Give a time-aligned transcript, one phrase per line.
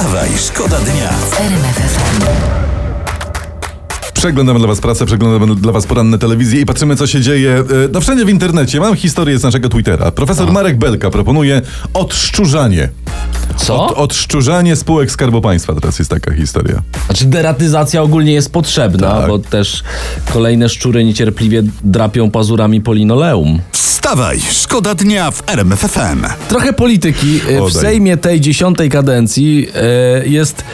[0.00, 1.10] Wstawaj, szkoda dnia.
[4.14, 7.64] Przeglądamy dla Was pracę, przeglądamy dla Was poranne telewizje i patrzymy, co się dzieje e,
[7.92, 8.80] no wszędzie w internecie.
[8.80, 10.10] Mam historię z naszego Twittera.
[10.10, 11.62] Profesor Marek Belka proponuje
[11.94, 12.88] odszczurzanie.
[13.56, 13.86] Co?
[13.86, 15.74] Od, odszczurzanie spółek Skarbu Państwa.
[15.74, 16.82] Teraz jest taka historia.
[17.06, 19.28] Znaczy deratyzacja ogólnie jest potrzebna, Tak.
[19.28, 19.82] bo też
[20.32, 23.60] kolejne szczury niecierpliwie drapią pazurami po linoleum.
[23.72, 26.24] Wstawaj, szkoda dnia w RMF FM.
[26.48, 27.40] Trochę polityki.
[27.48, 27.72] E, W.
[27.72, 30.64] Sejmie tej dziesiątej kadencji e, jest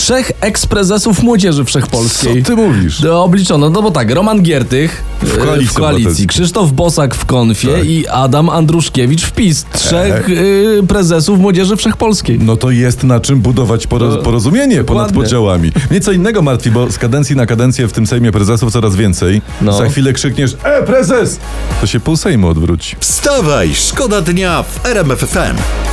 [0.00, 2.42] trzech eksprezesów Młodzieży Wszechpolskiej.
[2.42, 3.00] Co ty mówisz?
[3.00, 6.26] No, obliczono, no bo tak, Roman Giertych w Koalicji w koalicji.
[6.26, 7.84] Krzysztof Bosak w Konfie Tak.
[7.84, 9.64] i Adam Andruszkiewicz w PiS.
[9.72, 12.38] Trzech y, prezesów Młodzieży Wszechpolskiej.
[12.38, 15.72] No to jest na czym budować poroz, No, porozumienie ponad podziałami.
[15.90, 19.42] Mnie co innego martwi, bo z kadencji na kadencję w tym Sejmie prezesów coraz więcej.
[19.60, 19.72] No.
[19.72, 21.38] Za chwilę krzykniesz, e, prezes!
[21.80, 22.96] To się pół Sejmu odwróci.
[23.00, 25.89] Wstawaj, szkoda dnia w RMF FM.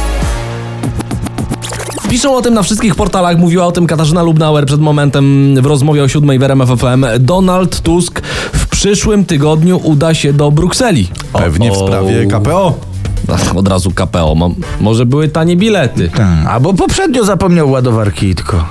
[2.09, 6.03] Piszą o tym na wszystkich portalach, mówiła o tym Katarzyna Lubnauer przed momentem w rozmowie
[6.03, 7.05] o siódmej w RMF FM.
[7.19, 8.21] Donald Tusk
[8.53, 11.07] w przyszłym tygodniu uda się do Brukseli.
[11.33, 12.73] Pewnie w sprawie KPO.
[13.33, 14.35] Ach, Od razu KPO.
[14.35, 16.09] Mam, może były tanie bilety.
[16.09, 18.65] Tak, albo poprzednio zapomniał ładowarki i tylko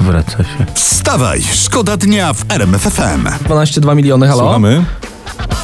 [0.00, 0.66] wraca się.
[0.74, 3.48] Wstawaj, szkoda dnia w RMF FM.
[3.48, 4.40] 12,2 miliony, halo?
[4.40, 4.84] Słuchamy?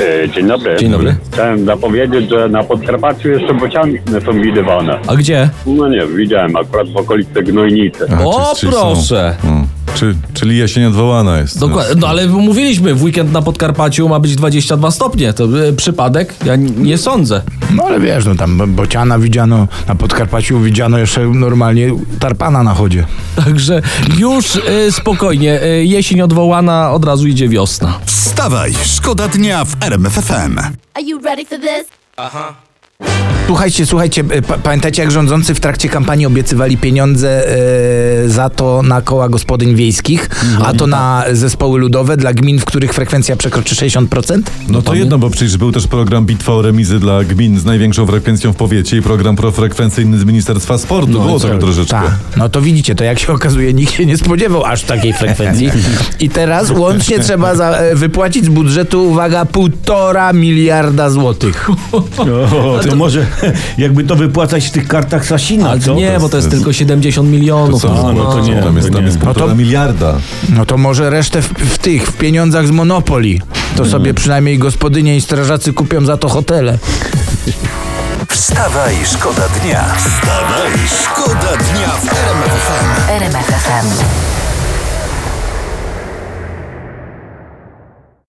[0.01, 0.77] E, Dzień dobry.
[0.81, 1.17] Dzień dobry.
[1.33, 4.99] Chciałem zapowiedzieć, że na Podkarpaciu jeszcze bociany są widywane.
[5.07, 5.51] A gdzie?
[5.67, 8.07] No nie, widziałem akurat w okolicy Gnojnicy.
[8.19, 9.37] A, O, czy- czy proszę.
[9.43, 9.49] Są.
[9.49, 9.67] Mm.
[9.95, 11.61] Czy, czyli jesień odwołana jest.
[11.61, 11.95] Dokładnie.
[12.01, 15.33] No ale mówiliśmy, w weekend na Podkarpaciu ma być 22 stopnie.
[15.33, 16.35] To y, przypadek?
[16.45, 17.43] Ja n- nie sądzę.
[17.77, 21.91] No ale wiesz, no tam bociana widziano, na Podkarpaciu widziano jeszcze normalnie
[22.21, 23.05] tarpana na chodzie.
[23.45, 23.83] Także
[24.19, 25.63] już y, spokojnie.
[25.63, 27.99] Y, jesień odwołana, od razu idzie wiosna.
[28.37, 30.59] Wstawaj, szkoda dnia w RMF FM.
[30.95, 31.87] Are you ready for this?
[33.47, 38.83] Słuchajcie, słuchajcie, e, pa, pamiętacie jak rządzący w trakcie kampanii obiecywali pieniądze e, za to
[38.83, 40.29] na koła gospodyń wiejskich,
[40.65, 44.43] a to na zespoły ludowe dla gmin, w których frekwencja przekroczy 60%?
[44.69, 48.07] No to jedno, bo przecież był też program Bitwa o remizy dla gmin z największą
[48.07, 51.13] frekwencją w powiecie i program profrekwencyjny z Ministerstwa Sportu.
[51.13, 51.93] Było tak troszeczkę.
[51.93, 55.71] Tak, no to widzicie, to jak się okazuje, nikt się nie spodziewał aż takiej frekwencji.
[56.21, 61.71] I teraz łącznie trzeba za, e, wypłacić z budżetu, uwaga, półtora miliarda złotych.
[61.93, 63.27] O, to może
[63.79, 65.95] jakby to wypłacać w tych kartach Sasina, Ale co?
[65.95, 67.83] nie, bo to jest to jest- tylko 70 milionów.
[67.83, 67.89] Co?
[67.95, 70.15] No, no, to nie, tam jest, tam jest No to- miliarda.
[70.49, 73.41] No to może resztę w, w tych, w pieniądzach z Monopoli.
[73.77, 76.79] To sobie przynajmniej gospodynie i strażacy kupią za to hotele.
[78.29, 79.85] Wstawaj, szkoda dnia.
[79.97, 80.73] Wstawaj,
[81.03, 83.11] szkoda dnia w RMF FM.
[83.11, 83.26] RMF FM.